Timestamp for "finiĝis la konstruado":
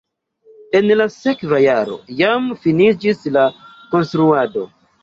2.65-4.71